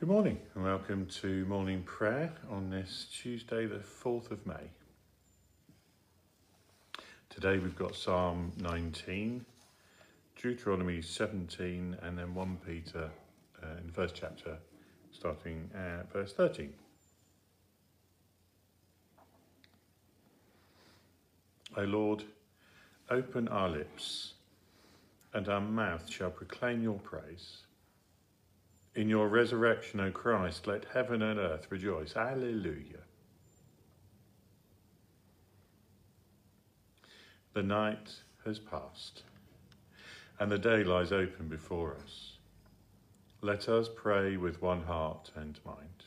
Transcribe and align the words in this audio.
Good 0.00 0.08
morning 0.08 0.38
and 0.54 0.64
welcome 0.64 1.04
to 1.20 1.44
morning 1.44 1.82
prayer 1.82 2.32
on 2.50 2.70
this 2.70 3.06
Tuesday, 3.12 3.66
the 3.66 3.80
4th 3.80 4.30
of 4.30 4.46
May. 4.46 4.70
Today 7.28 7.58
we've 7.58 7.76
got 7.76 7.94
Psalm 7.94 8.50
19, 8.56 9.44
Deuteronomy 10.40 11.02
17, 11.02 11.98
and 12.00 12.16
then 12.16 12.34
1 12.34 12.58
Peter 12.66 13.10
uh, 13.62 13.66
in 13.78 13.88
the 13.88 13.92
first 13.92 14.14
chapter, 14.14 14.56
starting 15.12 15.68
at 15.74 16.10
verse 16.10 16.32
13. 16.32 16.72
O 21.76 21.82
Lord, 21.82 22.24
open 23.10 23.48
our 23.48 23.68
lips, 23.68 24.32
and 25.34 25.46
our 25.50 25.60
mouth 25.60 26.08
shall 26.08 26.30
proclaim 26.30 26.82
your 26.82 26.98
praise. 27.00 27.64
In 28.94 29.08
your 29.08 29.28
resurrection, 29.28 30.00
O 30.00 30.10
Christ, 30.10 30.66
let 30.66 30.84
heaven 30.92 31.22
and 31.22 31.38
earth 31.38 31.68
rejoice. 31.70 32.16
Alleluia. 32.16 33.04
The 37.52 37.62
night 37.62 38.14
has 38.44 38.58
passed, 38.58 39.22
and 40.38 40.50
the 40.50 40.58
day 40.58 40.82
lies 40.84 41.12
open 41.12 41.48
before 41.48 41.96
us. 42.02 42.36
Let 43.42 43.68
us 43.68 43.88
pray 43.94 44.36
with 44.36 44.60
one 44.60 44.82
heart 44.82 45.30
and 45.34 45.58
mind. 45.64 46.04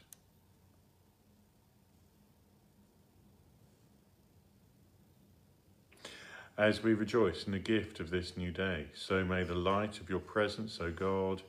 As 6.57 6.83
we 6.83 6.93
rejoice 6.93 7.45
in 7.45 7.51
the 7.51 7.59
gift 7.59 7.99
of 7.99 8.11
this 8.11 8.37
new 8.37 8.51
day, 8.51 8.85
so 8.93 9.25
may 9.25 9.43
the 9.43 9.55
light 9.55 9.99
of 9.99 10.09
your 10.09 10.19
presence, 10.19 10.79
O 10.79 10.91
God, 10.91 11.41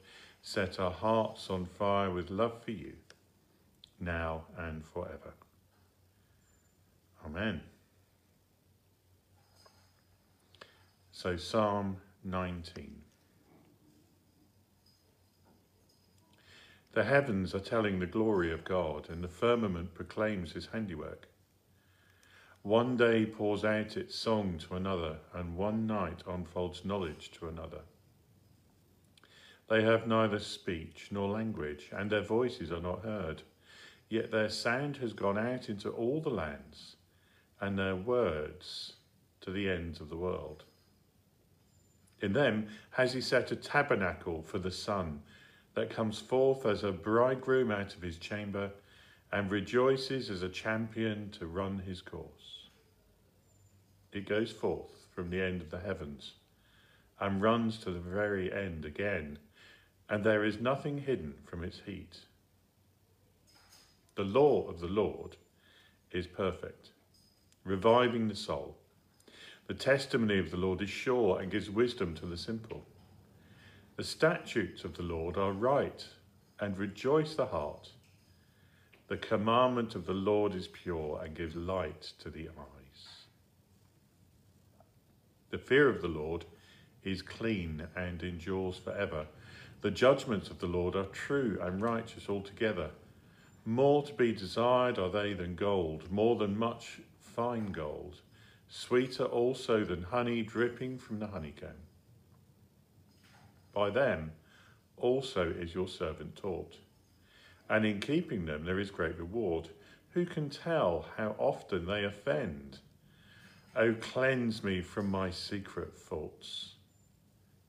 set 0.46 0.78
our 0.78 0.90
hearts 0.90 1.48
on 1.48 1.64
fire 1.64 2.10
with 2.10 2.28
love 2.28 2.62
for 2.62 2.70
you, 2.70 2.92
now 3.98 4.44
and 4.58 4.84
forever. 4.84 5.32
Amen. 7.24 7.62
So, 11.12 11.38
Psalm 11.38 11.96
19. 12.24 12.94
The 16.92 17.04
heavens 17.04 17.54
are 17.54 17.60
telling 17.60 17.98
the 17.98 18.06
glory 18.06 18.52
of 18.52 18.64
God, 18.64 19.08
and 19.08 19.24
the 19.24 19.28
firmament 19.28 19.94
proclaims 19.94 20.52
his 20.52 20.66
handiwork. 20.66 21.26
One 22.60 22.98
day 22.98 23.24
pours 23.24 23.64
out 23.64 23.96
its 23.96 24.14
song 24.14 24.58
to 24.68 24.76
another, 24.76 25.20
and 25.32 25.56
one 25.56 25.86
night 25.86 26.22
unfolds 26.28 26.84
knowledge 26.84 27.30
to 27.38 27.48
another. 27.48 27.80
They 29.68 29.82
have 29.82 30.06
neither 30.06 30.38
speech 30.38 31.08
nor 31.10 31.28
language, 31.28 31.88
and 31.90 32.10
their 32.10 32.22
voices 32.22 32.70
are 32.70 32.82
not 32.82 33.02
heard. 33.02 33.42
Yet 34.10 34.30
their 34.30 34.50
sound 34.50 34.98
has 34.98 35.14
gone 35.14 35.38
out 35.38 35.70
into 35.70 35.88
all 35.88 36.20
the 36.20 36.30
lands, 36.30 36.96
and 37.60 37.78
their 37.78 37.96
words 37.96 38.96
to 39.40 39.50
the 39.50 39.70
ends 39.70 40.00
of 40.00 40.10
the 40.10 40.16
world. 40.16 40.64
In 42.20 42.34
them 42.34 42.68
has 42.90 43.14
he 43.14 43.20
set 43.20 43.52
a 43.52 43.56
tabernacle 43.56 44.42
for 44.42 44.58
the 44.58 44.70
sun, 44.70 45.22
that 45.74 45.90
comes 45.90 46.20
forth 46.20 46.66
as 46.66 46.84
a 46.84 46.92
bridegroom 46.92 47.70
out 47.70 47.96
of 47.96 48.02
his 48.02 48.18
chamber, 48.18 48.70
and 49.32 49.50
rejoices 49.50 50.30
as 50.30 50.42
a 50.42 50.48
champion 50.48 51.30
to 51.30 51.46
run 51.46 51.78
his 51.80 52.00
course. 52.00 52.68
It 54.12 54.28
goes 54.28 54.52
forth 54.52 55.06
from 55.10 55.30
the 55.30 55.40
end 55.40 55.62
of 55.62 55.70
the 55.70 55.80
heavens, 55.80 56.34
and 57.18 57.42
runs 57.42 57.78
to 57.78 57.90
the 57.90 57.98
very 57.98 58.52
end 58.52 58.84
again 58.84 59.38
and 60.08 60.24
there 60.24 60.44
is 60.44 60.60
nothing 60.60 60.98
hidden 60.98 61.34
from 61.46 61.64
its 61.64 61.80
heat. 61.86 62.18
The 64.16 64.24
law 64.24 64.68
of 64.68 64.80
the 64.80 64.86
Lord 64.86 65.36
is 66.12 66.26
perfect, 66.26 66.90
reviving 67.64 68.28
the 68.28 68.36
soul. 68.36 68.76
The 69.66 69.74
testimony 69.74 70.38
of 70.38 70.50
the 70.50 70.56
Lord 70.56 70.82
is 70.82 70.90
sure 70.90 71.40
and 71.40 71.50
gives 71.50 71.70
wisdom 71.70 72.14
to 72.16 72.26
the 72.26 72.36
simple. 72.36 72.86
The 73.96 74.04
statutes 74.04 74.84
of 74.84 74.94
the 74.94 75.02
Lord 75.02 75.36
are 75.36 75.52
right 75.52 76.06
and 76.60 76.76
rejoice 76.76 77.34
the 77.34 77.46
heart. 77.46 77.90
The 79.08 79.16
commandment 79.16 79.94
of 79.94 80.06
the 80.06 80.14
Lord 80.14 80.54
is 80.54 80.68
pure 80.68 81.20
and 81.22 81.34
gives 81.34 81.56
light 81.56 82.12
to 82.20 82.30
the 82.30 82.48
eyes. 82.48 83.24
The 85.50 85.58
fear 85.58 85.88
of 85.88 86.02
the 86.02 86.08
Lord 86.08 86.44
is 87.04 87.22
clean 87.22 87.86
and 87.96 88.22
endures 88.22 88.76
forever. 88.78 89.26
The 89.84 89.90
judgments 89.90 90.48
of 90.48 90.60
the 90.60 90.66
Lord 90.66 90.96
are 90.96 91.04
true 91.04 91.58
and 91.60 91.82
righteous 91.82 92.30
altogether. 92.30 92.88
More 93.66 94.02
to 94.02 94.14
be 94.14 94.32
desired 94.32 94.98
are 94.98 95.10
they 95.10 95.34
than 95.34 95.56
gold, 95.56 96.10
more 96.10 96.36
than 96.36 96.56
much 96.56 97.02
fine 97.20 97.70
gold, 97.70 98.22
sweeter 98.66 99.24
also 99.24 99.84
than 99.84 100.04
honey 100.04 100.40
dripping 100.40 100.96
from 100.96 101.18
the 101.18 101.26
honeycomb. 101.26 101.82
By 103.74 103.90
them 103.90 104.32
also 104.96 105.50
is 105.50 105.74
your 105.74 105.88
servant 105.88 106.34
taught, 106.34 106.78
and 107.68 107.84
in 107.84 108.00
keeping 108.00 108.46
them 108.46 108.64
there 108.64 108.80
is 108.80 108.90
great 108.90 109.18
reward. 109.18 109.68
Who 110.12 110.24
can 110.24 110.48
tell 110.48 111.04
how 111.18 111.36
often 111.36 111.84
they 111.84 112.04
offend? 112.04 112.78
O 113.76 113.92
cleanse 113.92 114.64
me 114.64 114.80
from 114.80 115.10
my 115.10 115.30
secret 115.30 115.94
faults. 115.94 116.73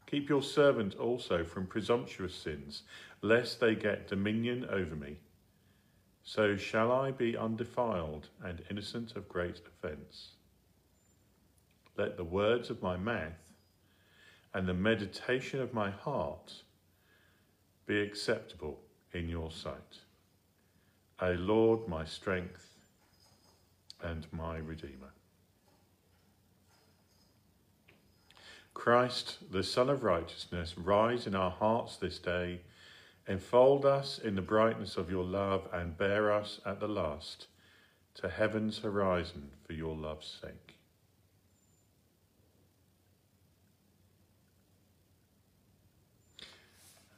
Keep 0.07 0.29
your 0.29 0.43
servant 0.43 0.95
also 0.95 1.43
from 1.43 1.67
presumptuous 1.67 2.35
sins, 2.35 2.83
lest 3.21 3.59
they 3.59 3.75
get 3.75 4.07
dominion 4.07 4.65
over 4.69 4.95
me. 4.95 5.17
So 6.23 6.55
shall 6.55 6.91
I 6.91 7.11
be 7.11 7.37
undefiled 7.37 8.29
and 8.43 8.63
innocent 8.69 9.15
of 9.15 9.29
great 9.29 9.61
offence. 9.67 10.31
Let 11.97 12.17
the 12.17 12.23
words 12.23 12.69
of 12.69 12.81
my 12.81 12.97
mouth 12.97 13.53
and 14.53 14.67
the 14.67 14.73
meditation 14.73 15.61
of 15.61 15.73
my 15.73 15.89
heart 15.89 16.63
be 17.85 18.01
acceptable 18.01 18.79
in 19.13 19.29
your 19.29 19.51
sight. 19.51 19.99
O 21.21 21.31
Lord, 21.31 21.87
my 21.87 22.05
strength 22.05 22.75
and 24.01 24.27
my 24.31 24.57
Redeemer. 24.57 25.13
Christ, 28.75 29.37
the 29.51 29.63
Sun 29.63 29.89
of 29.89 30.03
Righteousness, 30.03 30.77
rise 30.77 31.25
in 31.25 31.33
our 31.33 31.49
hearts 31.49 31.95
this 31.95 32.19
day, 32.19 32.59
enfold 33.27 33.83
us 33.85 34.19
in 34.19 34.35
the 34.35 34.41
brightness 34.43 34.97
of 34.97 35.09
your 35.09 35.23
love, 35.23 35.67
and 35.73 35.97
bear 35.97 36.31
us 36.31 36.59
at 36.65 36.79
the 36.79 36.87
last 36.87 37.47
to 38.15 38.29
heaven's 38.29 38.77
horizon 38.79 39.49
for 39.65 39.73
your 39.73 39.95
love's 39.95 40.39
sake. 40.41 40.75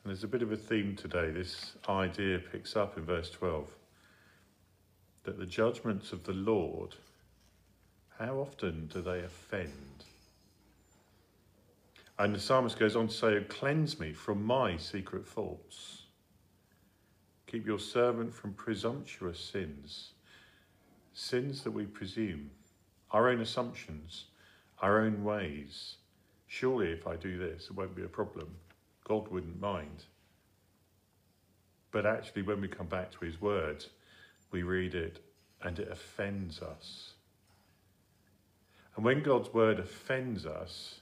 And 0.04 0.12
there's 0.12 0.24
a 0.24 0.28
bit 0.28 0.44
of 0.44 0.54
a 0.54 0.58
theme 0.58 0.96
today. 0.96 1.32
This 1.32 1.76
idea 1.90 2.40
picks 2.40 2.78
up 2.78 2.98
in 2.98 3.04
verse 3.04 3.30
12 3.32 3.68
that 5.24 5.38
the 5.38 5.46
judgments 5.46 6.14
of 6.14 6.24
the 6.24 6.34
Lord, 6.34 6.96
how 8.18 8.38
often 8.38 8.88
do 8.88 9.02
they 9.02 9.20
offend? 9.20 10.06
And 12.20 12.34
the 12.34 12.40
psalmist 12.40 12.80
goes 12.80 12.96
on 12.96 13.08
to 13.08 13.14
say, 13.14 13.46
Cleanse 13.48 14.00
me 14.00 14.14
from 14.14 14.44
my 14.44 14.78
secret 14.78 15.28
faults. 15.28 16.04
Keep 17.46 17.66
your 17.66 17.80
servant 17.80 18.34
from 18.34 18.54
presumptuous 18.54 19.40
sins, 19.40 20.12
sins 21.14 21.64
that 21.64 21.72
we 21.72 21.86
presume, 21.86 22.50
our 23.12 23.30
own 23.30 23.40
assumptions, 23.40 24.26
our 24.82 25.00
own 25.02 25.24
ways. 25.24 25.96
Surely, 26.48 26.92
if 26.92 27.08
I 27.08 27.16
do 27.16 27.38
this, 27.38 27.66
it 27.66 27.76
won't 27.76 27.96
be 27.96 28.04
a 28.04 28.08
problem. 28.08 28.50
God 29.04 29.28
wouldn't 29.30 29.62
mind. 29.62 30.06
But 31.92 32.06
actually, 32.06 32.42
when 32.42 32.60
we 32.60 32.68
come 32.68 32.88
back 32.88 33.12
to 33.12 33.26
his 33.26 33.40
word, 33.40 33.86
we 34.52 34.64
read 34.64 34.96
it 34.96 35.20
and 35.62 35.80
it 35.80 35.90
offends 35.90 36.62
us. 36.62 37.14
And 38.96 39.06
when 39.06 39.24
God's 39.24 39.54
word 39.54 39.80
offends 39.80 40.46
us, 40.46 41.00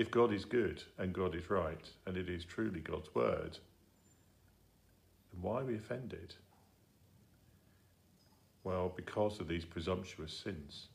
if 0.00 0.10
God 0.10 0.32
is 0.32 0.46
good 0.46 0.82
and 0.96 1.12
God 1.12 1.34
is 1.34 1.50
right 1.50 1.86
and 2.06 2.16
it 2.16 2.30
is 2.30 2.42
truly 2.42 2.80
God's 2.80 3.14
word, 3.14 3.58
then 5.30 5.42
why 5.42 5.60
are 5.60 5.64
we 5.66 5.76
offended? 5.76 6.34
Well, 8.64 8.90
because 8.96 9.40
of 9.40 9.46
these 9.46 9.66
presumptuous 9.66 10.32
sins. 10.32 10.86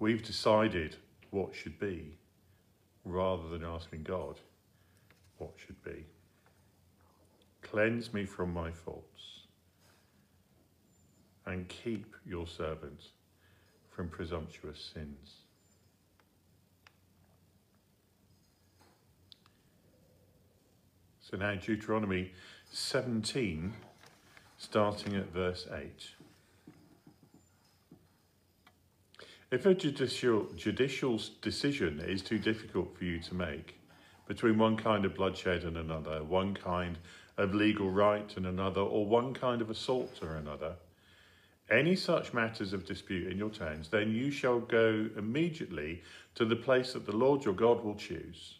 We've 0.00 0.24
decided 0.24 0.96
what 1.30 1.54
should 1.54 1.78
be 1.78 2.18
rather 3.04 3.48
than 3.48 3.64
asking 3.64 4.02
God 4.02 4.40
what 5.38 5.52
should 5.64 5.80
be. 5.84 6.04
Cleanse 7.62 8.12
me 8.12 8.24
from 8.24 8.52
my 8.52 8.72
faults 8.72 9.42
and 11.46 11.68
keep 11.68 12.16
your 12.26 12.48
servant 12.48 13.04
from 13.88 14.08
presumptuous 14.08 14.90
sins. 14.92 15.39
So 21.30 21.36
now 21.36 21.54
Deuteronomy 21.54 22.32
17, 22.72 23.72
starting 24.58 25.14
at 25.14 25.32
verse 25.32 25.68
8. 25.72 26.10
If 29.52 29.64
a 29.64 29.74
judicial, 29.74 30.48
judicial 30.56 31.20
decision 31.40 32.00
is 32.00 32.22
too 32.22 32.40
difficult 32.40 32.96
for 32.96 33.04
you 33.04 33.20
to 33.20 33.34
make 33.34 33.76
between 34.26 34.58
one 34.58 34.76
kind 34.76 35.04
of 35.04 35.14
bloodshed 35.14 35.62
and 35.62 35.76
another, 35.76 36.24
one 36.24 36.54
kind 36.54 36.98
of 37.36 37.54
legal 37.54 37.90
right 37.90 38.36
and 38.36 38.46
another, 38.46 38.80
or 38.80 39.06
one 39.06 39.32
kind 39.32 39.62
of 39.62 39.70
assault 39.70 40.18
or 40.22 40.34
another, 40.36 40.74
any 41.70 41.94
such 41.94 42.34
matters 42.34 42.72
of 42.72 42.84
dispute 42.84 43.30
in 43.30 43.38
your 43.38 43.50
towns, 43.50 43.88
then 43.88 44.10
you 44.10 44.32
shall 44.32 44.58
go 44.58 45.08
immediately 45.16 46.02
to 46.34 46.44
the 46.44 46.56
place 46.56 46.92
that 46.92 47.06
the 47.06 47.16
Lord 47.16 47.44
your 47.44 47.54
God 47.54 47.84
will 47.84 47.94
choose, 47.94 48.58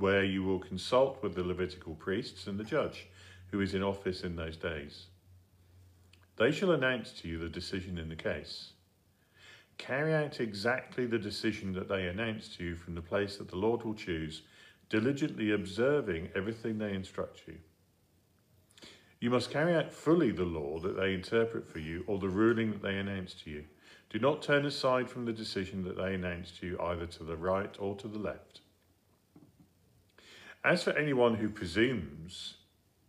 where 0.00 0.24
you 0.24 0.42
will 0.42 0.58
consult 0.58 1.22
with 1.22 1.34
the 1.34 1.44
Levitical 1.44 1.94
priests 1.94 2.46
and 2.46 2.58
the 2.58 2.64
judge 2.64 3.06
who 3.50 3.60
is 3.60 3.74
in 3.74 3.82
office 3.82 4.22
in 4.22 4.34
those 4.34 4.56
days. 4.56 5.06
They 6.36 6.50
shall 6.50 6.72
announce 6.72 7.12
to 7.20 7.28
you 7.28 7.38
the 7.38 7.48
decision 7.48 7.98
in 7.98 8.08
the 8.08 8.16
case. 8.16 8.72
Carry 9.76 10.14
out 10.14 10.40
exactly 10.40 11.06
the 11.06 11.18
decision 11.18 11.72
that 11.74 11.88
they 11.88 12.06
announce 12.06 12.48
to 12.56 12.64
you 12.64 12.76
from 12.76 12.94
the 12.94 13.02
place 13.02 13.36
that 13.36 13.48
the 13.48 13.56
Lord 13.56 13.82
will 13.82 13.94
choose, 13.94 14.42
diligently 14.88 15.52
observing 15.52 16.30
everything 16.34 16.78
they 16.78 16.94
instruct 16.94 17.42
you. 17.46 17.58
You 19.20 19.28
must 19.28 19.50
carry 19.50 19.74
out 19.74 19.92
fully 19.92 20.30
the 20.30 20.44
law 20.44 20.78
that 20.80 20.96
they 20.96 21.12
interpret 21.12 21.68
for 21.68 21.78
you 21.78 22.04
or 22.06 22.18
the 22.18 22.28
ruling 22.28 22.72
that 22.72 22.82
they 22.82 22.96
announce 22.96 23.34
to 23.44 23.50
you. 23.50 23.64
Do 24.08 24.18
not 24.18 24.42
turn 24.42 24.64
aside 24.64 25.10
from 25.10 25.26
the 25.26 25.32
decision 25.32 25.84
that 25.84 25.96
they 25.98 26.14
announce 26.14 26.52
to 26.52 26.66
you 26.66 26.80
either 26.80 27.06
to 27.06 27.24
the 27.24 27.36
right 27.36 27.76
or 27.78 27.94
to 27.96 28.08
the 28.08 28.18
left. 28.18 28.62
As 30.64 30.82
for 30.82 30.90
anyone 30.92 31.34
who 31.34 31.48
presumes 31.48 32.56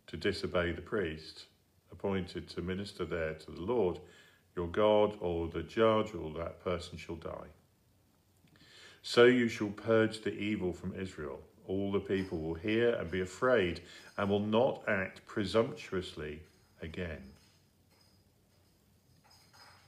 to 0.06 0.16
disobey 0.16 0.72
the 0.72 0.80
priest 0.82 1.46
appointed 1.90 2.48
to 2.48 2.62
minister 2.62 3.04
there 3.04 3.34
to 3.34 3.50
the 3.50 3.60
Lord, 3.60 3.98
your 4.56 4.68
God, 4.68 5.16
or 5.20 5.48
the 5.48 5.62
judge, 5.62 6.14
or 6.14 6.32
that 6.38 6.64
person 6.64 6.96
shall 6.96 7.16
die. 7.16 7.48
So 9.02 9.24
you 9.24 9.48
shall 9.48 9.68
purge 9.68 10.22
the 10.22 10.32
evil 10.32 10.72
from 10.72 10.94
Israel 10.98 11.40
all 11.66 11.92
the 11.92 12.00
people 12.00 12.38
will 12.38 12.54
hear 12.54 12.94
and 12.94 13.10
be 13.10 13.20
afraid 13.20 13.80
and 14.16 14.28
will 14.28 14.40
not 14.40 14.82
act 14.88 15.26
presumptuously 15.26 16.40
again. 16.80 17.22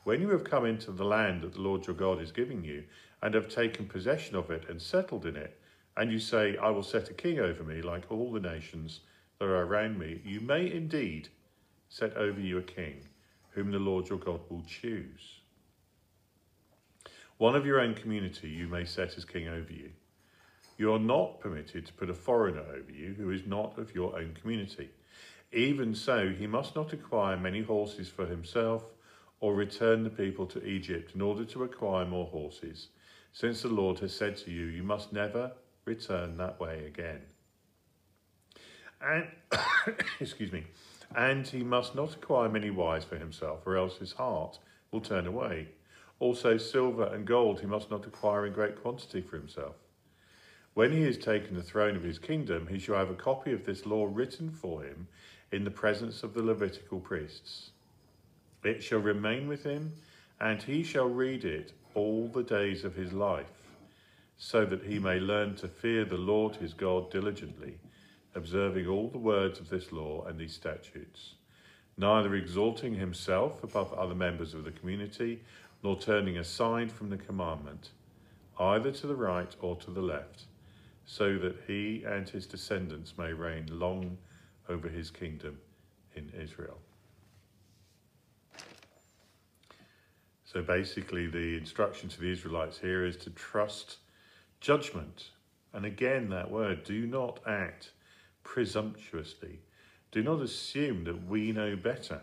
When 0.04 0.20
you 0.20 0.30
have 0.30 0.44
come 0.44 0.66
into 0.66 0.92
the 0.92 1.04
land 1.04 1.42
that 1.42 1.54
the 1.54 1.60
Lord 1.60 1.86
your 1.86 1.96
God 1.96 2.20
is 2.20 2.30
giving 2.30 2.64
you, 2.64 2.84
and 3.22 3.34
have 3.34 3.48
taken 3.48 3.86
possession 3.86 4.36
of 4.36 4.50
it 4.50 4.68
and 4.68 4.80
settled 4.80 5.24
in 5.24 5.34
it, 5.34 5.58
and 5.96 6.10
you 6.10 6.18
say, 6.18 6.56
I 6.56 6.70
will 6.70 6.82
set 6.82 7.10
a 7.10 7.14
king 7.14 7.38
over 7.38 7.62
me 7.62 7.82
like 7.82 8.10
all 8.10 8.32
the 8.32 8.40
nations 8.40 9.00
that 9.38 9.46
are 9.46 9.64
around 9.64 9.98
me, 9.98 10.20
you 10.24 10.40
may 10.40 10.70
indeed 10.70 11.28
set 11.88 12.16
over 12.16 12.40
you 12.40 12.58
a 12.58 12.62
king, 12.62 12.96
whom 13.50 13.70
the 13.70 13.78
Lord 13.78 14.08
your 14.08 14.18
God 14.18 14.40
will 14.48 14.62
choose. 14.62 15.40
One 17.38 17.54
of 17.54 17.66
your 17.66 17.80
own 17.80 17.94
community 17.94 18.48
you 18.48 18.68
may 18.68 18.84
set 18.84 19.16
as 19.16 19.24
king 19.24 19.48
over 19.48 19.72
you. 19.72 19.90
You 20.76 20.92
are 20.92 20.98
not 20.98 21.40
permitted 21.40 21.86
to 21.86 21.92
put 21.92 22.10
a 22.10 22.14
foreigner 22.14 22.62
over 22.62 22.90
you 22.90 23.14
who 23.16 23.30
is 23.30 23.46
not 23.46 23.78
of 23.78 23.94
your 23.94 24.18
own 24.18 24.36
community. 24.40 24.90
Even 25.52 25.94
so, 25.94 26.30
he 26.30 26.48
must 26.48 26.74
not 26.74 26.92
acquire 26.92 27.36
many 27.36 27.62
horses 27.62 28.08
for 28.08 28.26
himself 28.26 28.84
or 29.40 29.54
return 29.54 30.02
the 30.02 30.10
people 30.10 30.46
to 30.46 30.64
Egypt 30.66 31.14
in 31.14 31.20
order 31.20 31.44
to 31.44 31.62
acquire 31.62 32.04
more 32.04 32.26
horses, 32.26 32.88
since 33.32 33.62
the 33.62 33.68
Lord 33.68 34.00
has 34.00 34.14
said 34.14 34.36
to 34.38 34.50
you, 34.50 34.66
You 34.66 34.82
must 34.82 35.12
never 35.12 35.52
return 35.84 36.36
that 36.38 36.60
way 36.60 36.86
again. 36.86 37.20
And, 39.00 39.26
excuse 40.20 40.52
me, 40.52 40.64
and 41.14 41.46
he 41.46 41.62
must 41.62 41.94
not 41.94 42.14
acquire 42.14 42.48
many 42.48 42.70
wives 42.70 43.04
for 43.04 43.16
himself, 43.16 43.66
or 43.66 43.76
else 43.76 43.98
his 43.98 44.12
heart 44.12 44.58
will 44.90 45.00
turn 45.00 45.26
away. 45.26 45.68
Also, 46.20 46.56
silver 46.56 47.04
and 47.06 47.26
gold 47.26 47.60
he 47.60 47.66
must 47.66 47.90
not 47.90 48.06
acquire 48.06 48.46
in 48.46 48.52
great 48.52 48.80
quantity 48.80 49.20
for 49.20 49.36
himself. 49.36 49.74
When 50.74 50.90
he 50.90 51.02
has 51.02 51.18
taken 51.18 51.54
the 51.54 51.62
throne 51.62 51.96
of 51.96 52.02
his 52.02 52.18
kingdom, 52.18 52.66
he 52.66 52.78
shall 52.78 52.96
have 52.96 53.10
a 53.10 53.14
copy 53.14 53.52
of 53.52 53.64
this 53.64 53.86
law 53.86 54.08
written 54.10 54.50
for 54.50 54.82
him 54.82 55.06
in 55.52 55.64
the 55.64 55.70
presence 55.70 56.22
of 56.22 56.34
the 56.34 56.42
Levitical 56.42 56.98
priests. 56.98 57.70
It 58.64 58.82
shall 58.82 58.98
remain 58.98 59.46
with 59.46 59.62
him, 59.62 59.92
and 60.40 60.60
he 60.60 60.82
shall 60.82 61.08
read 61.08 61.44
it 61.44 61.72
all 61.94 62.26
the 62.26 62.42
days 62.42 62.84
of 62.84 62.96
his 62.96 63.12
life, 63.12 63.53
so 64.36 64.64
that 64.64 64.82
he 64.82 64.98
may 64.98 65.18
learn 65.20 65.54
to 65.56 65.68
fear 65.68 66.04
the 66.04 66.16
Lord 66.16 66.56
his 66.56 66.74
God 66.74 67.10
diligently, 67.10 67.78
observing 68.34 68.86
all 68.86 69.08
the 69.08 69.18
words 69.18 69.60
of 69.60 69.68
this 69.68 69.92
law 69.92 70.24
and 70.24 70.38
these 70.38 70.54
statutes, 70.54 71.34
neither 71.96 72.34
exalting 72.34 72.94
himself 72.94 73.62
above 73.62 73.92
other 73.92 74.14
members 74.14 74.54
of 74.54 74.64
the 74.64 74.72
community, 74.72 75.40
nor 75.82 75.98
turning 75.98 76.38
aside 76.38 76.90
from 76.90 77.10
the 77.10 77.16
commandment, 77.16 77.90
either 78.58 78.90
to 78.90 79.06
the 79.06 79.14
right 79.14 79.54
or 79.60 79.76
to 79.76 79.90
the 79.90 80.02
left 80.02 80.44
so 81.06 81.36
that 81.38 81.56
he 81.66 82.02
and 82.06 82.28
his 82.28 82.46
descendants 82.46 83.14
may 83.18 83.32
reign 83.32 83.66
long 83.70 84.16
over 84.68 84.88
his 84.88 85.10
kingdom 85.10 85.58
in 86.16 86.30
Israel. 86.40 86.78
So 90.44 90.62
basically, 90.62 91.26
the 91.26 91.56
instruction 91.56 92.08
to 92.10 92.20
the 92.20 92.30
Israelites 92.30 92.78
here 92.78 93.04
is 93.04 93.16
to 93.18 93.30
trust 93.30 93.98
judgment. 94.64 95.30
And 95.74 95.84
again, 95.84 96.30
that 96.30 96.50
word 96.50 96.84
do 96.84 97.06
not 97.06 97.38
act 97.46 97.90
presumptuously. 98.44 99.60
Do 100.10 100.22
not 100.22 100.40
assume 100.40 101.04
that 101.04 101.28
we 101.28 101.52
know 101.52 101.76
better. 101.76 102.22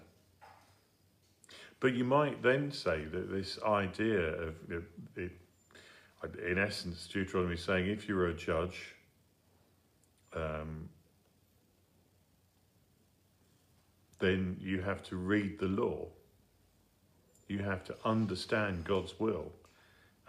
But 1.79 1.93
you 1.93 2.03
might 2.03 2.41
then 2.41 2.71
say 2.71 3.05
that 3.05 3.31
this 3.31 3.59
idea 3.63 4.33
of 4.33 4.55
in 6.47 6.57
essence, 6.57 7.07
Deuteronomy 7.07 7.55
is 7.55 7.63
saying 7.63 7.87
if 7.87 8.07
you're 8.07 8.27
a 8.27 8.33
judge, 8.33 8.95
um, 10.33 10.89
then 14.19 14.55
you 14.59 14.81
have 14.81 15.03
to 15.03 15.15
read 15.15 15.59
the 15.59 15.65
law. 15.67 16.07
You 17.47 17.59
have 17.59 17.83
to 17.85 17.95
understand 18.05 18.85
God's 18.85 19.19
will. 19.19 19.51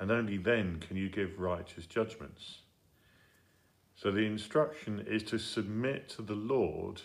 And 0.02 0.10
only 0.10 0.36
then 0.36 0.80
can 0.80 0.96
you 0.96 1.08
give 1.08 1.38
righteous 1.38 1.86
judgments. 1.86 2.62
So 3.94 4.10
the 4.10 4.26
instruction 4.26 5.04
is 5.06 5.22
to 5.22 5.38
submit 5.38 6.08
to 6.08 6.22
the 6.22 6.34
Lord 6.34 7.00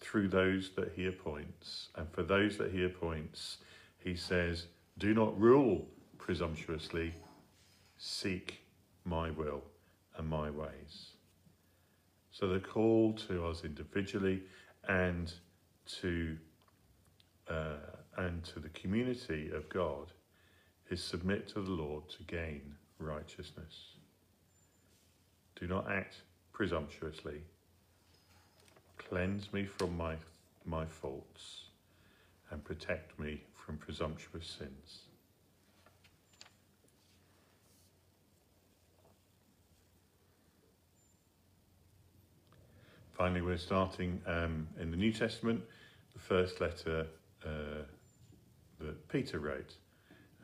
through 0.00 0.26
those 0.26 0.72
that 0.74 0.90
he 0.96 1.06
appoints. 1.06 1.90
And 1.94 2.10
for 2.10 2.24
those 2.24 2.58
that 2.58 2.72
he 2.72 2.84
appoints, 2.84 3.58
he 3.98 4.16
says, 4.16 4.66
do 4.98 5.14
not 5.14 5.40
rule 5.40 5.86
presumptuously, 6.18 7.14
seek 7.96 8.58
my 9.04 9.30
will 9.30 9.62
and 10.18 10.28
my 10.28 10.50
ways. 10.50 11.10
So 12.32 12.48
the 12.48 12.58
call 12.58 13.12
to 13.28 13.46
us 13.46 13.62
individually 13.62 14.42
and 14.88 15.32
to 16.00 16.36
uh, 17.48 17.76
and 18.16 18.42
to 18.46 18.58
the 18.58 18.70
community 18.70 19.52
of 19.54 19.68
God 19.68 20.10
is 20.90 21.02
submit 21.02 21.48
to 21.48 21.60
the 21.60 21.70
Lord 21.70 22.08
to 22.10 22.22
gain 22.24 22.74
righteousness. 22.98 23.94
Do 25.58 25.66
not 25.66 25.90
act 25.90 26.16
presumptuously. 26.52 27.40
Cleanse 28.98 29.52
me 29.52 29.66
from 29.66 29.96
my, 29.96 30.16
my 30.64 30.84
faults 30.86 31.64
and 32.50 32.62
protect 32.64 33.18
me 33.18 33.42
from 33.54 33.76
presumptuous 33.78 34.46
sins. 34.46 35.00
Finally, 43.16 43.40
we're 43.40 43.56
starting 43.56 44.20
um, 44.26 44.68
in 44.78 44.90
the 44.90 44.96
New 44.96 45.10
Testament, 45.10 45.62
the 46.12 46.18
first 46.18 46.60
letter 46.60 47.06
uh, 47.44 47.82
that 48.78 49.08
Peter 49.08 49.38
wrote, 49.38 49.74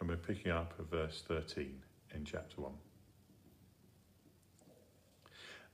and 0.03 0.11
we're 0.11 0.17
picking 0.17 0.51
up 0.51 0.75
at 0.81 0.91
verse 0.91 1.23
13 1.29 1.81
in 2.13 2.25
chapter 2.25 2.61
1. 2.61 2.73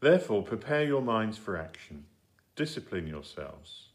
Therefore, 0.00 0.42
prepare 0.42 0.85
your 0.85 1.00
minds 1.00 1.38
for 1.38 1.56
action, 1.56 2.04
discipline 2.54 3.06
yourselves. 3.06 3.88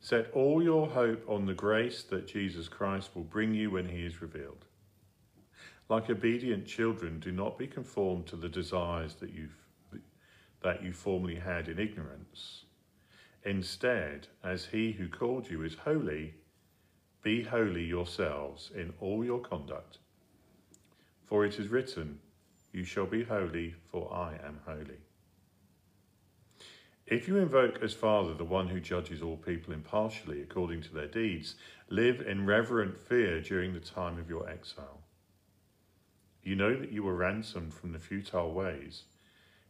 Set 0.00 0.28
all 0.32 0.60
your 0.60 0.88
hope 0.88 1.22
on 1.28 1.46
the 1.46 1.54
grace 1.54 2.02
that 2.02 2.26
Jesus 2.26 2.66
Christ 2.66 3.10
will 3.14 3.22
bring 3.22 3.54
you 3.54 3.70
when 3.70 3.88
he 3.88 4.04
is 4.04 4.20
revealed. 4.20 4.64
Like 5.88 6.10
obedient 6.10 6.66
children, 6.66 7.20
do 7.20 7.30
not 7.30 7.56
be 7.56 7.68
conformed 7.68 8.26
to 8.26 8.36
the 8.36 8.48
desires 8.48 9.14
that 9.20 9.32
you've 9.32 9.56
that 10.62 10.82
you 10.82 10.92
formerly 10.92 11.36
had 11.36 11.68
in 11.68 11.78
ignorance. 11.78 12.64
Instead, 13.44 14.26
as 14.42 14.66
he 14.66 14.92
who 14.92 15.08
called 15.08 15.48
you 15.48 15.62
is 15.62 15.74
holy, 15.74 16.34
be 17.22 17.42
holy 17.42 17.84
yourselves 17.84 18.70
in 18.74 18.92
all 19.00 19.24
your 19.24 19.40
conduct. 19.40 19.98
For 21.24 21.44
it 21.44 21.58
is 21.58 21.68
written, 21.68 22.18
You 22.72 22.84
shall 22.84 23.06
be 23.06 23.24
holy, 23.24 23.74
for 23.90 24.12
I 24.12 24.34
am 24.44 24.60
holy. 24.64 24.98
If 27.06 27.26
you 27.26 27.38
invoke 27.38 27.82
as 27.82 27.92
Father 27.92 28.34
the 28.34 28.44
one 28.44 28.68
who 28.68 28.80
judges 28.80 29.20
all 29.20 29.36
people 29.36 29.74
impartially 29.74 30.42
according 30.42 30.82
to 30.82 30.94
their 30.94 31.08
deeds, 31.08 31.56
live 31.88 32.20
in 32.20 32.46
reverent 32.46 32.96
fear 32.96 33.40
during 33.40 33.74
the 33.74 33.80
time 33.80 34.18
of 34.18 34.30
your 34.30 34.48
exile. 34.48 35.00
You 36.42 36.54
know 36.56 36.74
that 36.76 36.92
you 36.92 37.02
were 37.02 37.16
ransomed 37.16 37.74
from 37.74 37.92
the 37.92 37.98
futile 37.98 38.52
ways, 38.52 39.02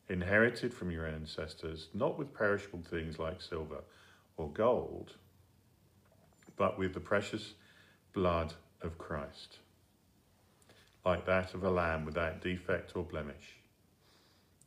inherited 0.09 0.73
from 0.73 0.91
your 0.91 1.07
ancestors, 1.07 1.89
not 1.95 2.19
with 2.19 2.35
perishable 2.35 2.83
things 2.83 3.19
like 3.19 3.41
silver 3.41 3.85
or 4.37 4.51
gold, 4.53 5.15
but 6.61 6.79
with 6.79 6.93
the 6.93 7.01
precious 7.01 7.55
blood 8.13 8.53
of 8.83 8.99
Christ, 8.99 9.61
like 11.07 11.25
that 11.25 11.55
of 11.55 11.65
a 11.65 11.71
lamb 11.71 12.05
without 12.05 12.43
defect 12.43 12.95
or 12.95 13.03
blemish. 13.03 13.57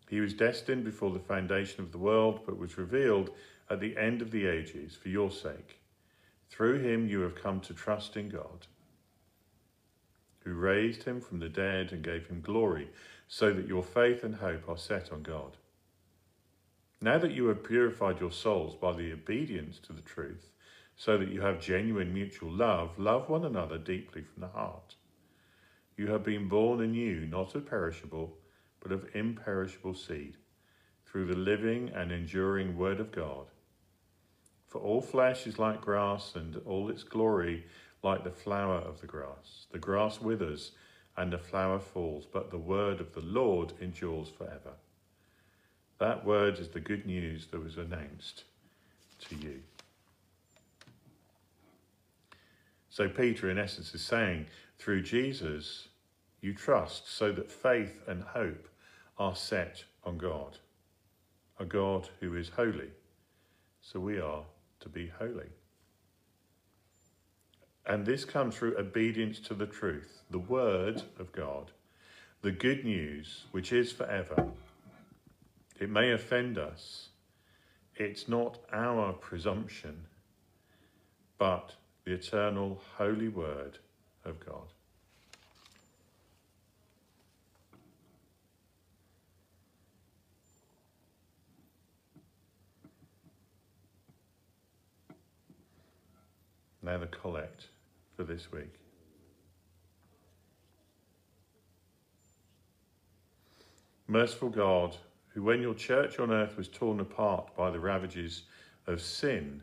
He 0.09 0.19
was 0.19 0.33
destined 0.33 0.85
before 0.85 1.11
the 1.11 1.19
foundation 1.19 1.81
of 1.83 1.91
the 1.91 1.99
world, 1.99 2.39
but 2.47 2.57
was 2.57 2.79
revealed 2.79 3.29
at 3.69 3.79
the 3.79 3.95
end 3.95 4.23
of 4.23 4.31
the 4.31 4.47
ages 4.47 4.95
for 4.95 5.09
your 5.09 5.29
sake. 5.29 5.81
Through 6.49 6.79
him 6.79 7.07
you 7.07 7.19
have 7.19 7.35
come 7.35 7.59
to 7.59 7.75
trust 7.75 8.17
in 8.17 8.27
God, 8.29 8.65
who 10.39 10.55
raised 10.55 11.03
him 11.03 11.21
from 11.21 11.37
the 11.37 11.47
dead 11.47 11.91
and 11.91 12.03
gave 12.03 12.25
him 12.25 12.41
glory, 12.41 12.89
so 13.27 13.53
that 13.53 13.67
your 13.67 13.83
faith 13.83 14.23
and 14.23 14.33
hope 14.33 14.67
are 14.67 14.79
set 14.79 15.11
on 15.11 15.21
God. 15.21 15.57
Now 17.01 17.19
that 17.19 17.33
you 17.33 17.45
have 17.49 17.63
purified 17.63 18.19
your 18.19 18.31
souls 18.31 18.73
by 18.73 18.93
the 18.93 19.13
obedience 19.13 19.77
to 19.85 19.93
the 19.93 20.01
truth, 20.01 20.52
so 20.95 21.17
that 21.17 21.31
you 21.31 21.41
have 21.41 21.59
genuine 21.59 22.13
mutual 22.13 22.51
love, 22.51 22.97
love 22.97 23.29
one 23.29 23.45
another 23.45 23.77
deeply 23.77 24.21
from 24.21 24.41
the 24.41 24.47
heart. 24.47 24.95
You 25.97 26.07
have 26.07 26.23
been 26.23 26.47
born 26.47 26.81
anew, 26.81 27.25
not 27.25 27.55
of 27.55 27.65
perishable 27.65 28.37
but 28.83 28.91
of 28.91 29.15
imperishable 29.15 29.93
seed, 29.95 30.35
through 31.05 31.25
the 31.25 31.37
living 31.37 31.89
and 31.95 32.11
enduring 32.11 32.77
Word 32.77 32.99
of 32.99 33.11
God. 33.11 33.45
For 34.67 34.81
all 34.81 35.01
flesh 35.01 35.47
is 35.47 35.57
like 35.57 35.79
grass, 35.79 36.33
and 36.35 36.59
all 36.65 36.89
its 36.89 37.03
glory 37.03 37.65
like 38.03 38.23
the 38.23 38.31
flower 38.31 38.75
of 38.75 38.99
the 38.99 39.07
grass. 39.07 39.67
The 39.71 39.79
grass 39.79 40.19
withers, 40.19 40.71
and 41.15 41.31
the 41.31 41.37
flower 41.37 41.79
falls, 41.79 42.25
but 42.25 42.51
the 42.51 42.57
word 42.57 42.99
of 42.99 43.13
the 43.13 43.21
Lord 43.21 43.73
endures 43.79 44.29
forever. 44.29 44.73
That 45.99 46.25
word 46.25 46.59
is 46.59 46.69
the 46.69 46.79
good 46.79 47.05
news 47.05 47.47
that 47.51 47.63
was 47.63 47.77
announced 47.77 48.43
to 49.29 49.35
you. 49.35 49.61
So, 52.93 53.09
Peter, 53.09 53.49
in 53.49 53.57
essence, 53.57 53.95
is 53.95 54.03
saying, 54.03 54.45
through 54.77 55.01
Jesus, 55.01 55.87
you 56.41 56.53
trust 56.53 57.11
so 57.11 57.31
that 57.31 57.49
faith 57.49 58.03
and 58.07 58.21
hope 58.21 58.67
are 59.17 59.35
set 59.35 59.83
on 60.03 60.19
God, 60.19 60.59
a 61.57 61.65
God 61.65 62.07
who 62.19 62.35
is 62.35 62.49
holy. 62.49 62.91
So 63.81 63.99
we 63.99 64.19
are 64.19 64.43
to 64.81 64.89
be 64.89 65.07
holy. 65.07 65.49
And 67.87 68.05
this 68.05 68.25
comes 68.25 68.55
through 68.55 68.77
obedience 68.77 69.39
to 69.39 69.55
the 69.55 69.65
truth, 69.65 70.21
the 70.29 70.37
word 70.37 71.01
of 71.17 71.31
God, 71.31 71.71
the 72.43 72.51
good 72.51 72.85
news, 72.85 73.45
which 73.49 73.73
is 73.73 73.91
forever. 73.91 74.51
It 75.79 75.89
may 75.89 76.11
offend 76.11 76.59
us. 76.59 77.09
It's 77.95 78.27
not 78.27 78.59
our 78.71 79.13
presumption, 79.13 80.05
but 81.39 81.73
the 82.05 82.13
eternal 82.13 82.81
holy 82.97 83.29
word 83.29 83.77
of 84.25 84.39
God. 84.45 84.67
Now 96.81 96.97
the 96.97 97.07
collect 97.07 97.67
for 98.17 98.23
this 98.25 98.51
week. 98.51 98.73
Merciful 104.07 104.49
God, 104.49 104.97
who 105.29 105.41
when 105.41 105.61
your 105.61 105.73
church 105.73 106.19
on 106.19 106.29
earth 106.29 106.57
was 106.57 106.67
torn 106.67 106.99
apart 106.99 107.55
by 107.55 107.71
the 107.71 107.79
ravages 107.79 108.43
of 108.85 109.01
sin, 109.01 109.61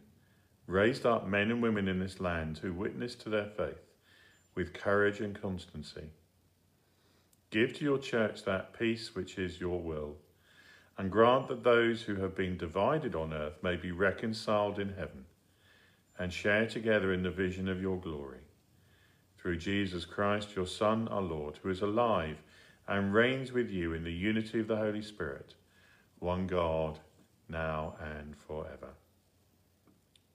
raised 0.67 1.05
up 1.05 1.27
men 1.27 1.51
and 1.51 1.63
women 1.63 1.89
in 1.89 1.99
this 1.99 2.21
land 2.21 2.59
who 2.59 2.73
witnessed 2.73 3.21
to 3.23 3.29
their 3.29 3.47
faith 3.47 3.81
with 4.55 4.73
courage 4.73 5.21
and 5.21 5.41
constancy. 5.41 6.11
Give 7.51 7.73
to 7.75 7.85
your 7.85 7.99
church 7.99 8.45
that 8.45 8.79
peace 8.79 9.15
which 9.15 9.39
is 9.39 9.61
your 9.61 9.81
will, 9.81 10.17
and 10.97 11.11
grant 11.11 11.49
that 11.49 11.65
those 11.65 12.03
who 12.03 12.17
have 12.17 12.37
been 12.37 12.57
divided 12.57 13.15
on 13.15 13.33
earth 13.33 13.63
may 13.63 13.77
be 13.77 13.91
reconciled 13.91 14.79
in 14.79 14.91
heaven 14.91 15.25
and 16.19 16.33
share 16.33 16.67
together 16.67 17.13
in 17.13 17.23
the 17.23 17.31
vision 17.31 17.69
of 17.69 17.81
your 17.81 17.99
glory. 17.99 18.41
Through 19.39 19.57
Jesus 19.57 20.05
Christ, 20.05 20.55
your 20.55 20.67
Son, 20.67 21.09
our 21.09 21.23
Lord, 21.23 21.59
who 21.63 21.71
is 21.71 21.81
alive 21.81 22.37
and 22.87 23.15
reigns 23.15 23.53
with 23.53 23.71
you 23.71 23.95
in 23.95 24.05
the 24.05 24.13
unity 24.13 24.61
of 24.61 24.69
the 24.69 24.77
Holy 24.77 25.01
Spirit, 25.01 25.55
one 26.19 26.47
God, 26.47 26.99
now 27.49 27.95
and 28.01 28.37
forever. 28.37 28.91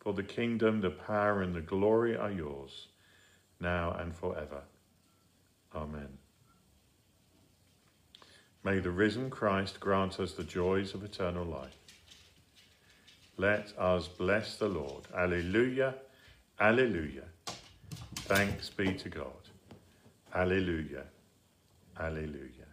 For 0.00 0.12
the 0.12 0.22
kingdom, 0.22 0.80
the 0.80 0.90
power, 0.90 1.42
and 1.42 1.54
the 1.54 1.60
glory 1.60 2.16
are 2.16 2.30
yours, 2.30 2.86
now 3.60 3.96
and 3.98 4.14
forever. 4.14 4.62
Amen. 5.74 6.18
May 8.64 8.78
the 8.80 8.90
risen 8.90 9.30
Christ 9.30 9.80
grant 9.80 10.20
us 10.20 10.32
the 10.32 10.44
joys 10.44 10.94
of 10.94 11.04
eternal 11.04 11.44
life. 11.44 11.76
Let 13.36 13.72
us 13.78 14.08
bless 14.08 14.56
the 14.56 14.68
Lord. 14.68 15.04
Alleluia, 15.16 15.94
alleluia. 16.60 17.24
Thanks 18.26 18.68
be 18.68 18.94
to 18.94 19.08
God. 19.08 19.26
Alleluia, 20.34 21.04
alleluia. 21.98 22.67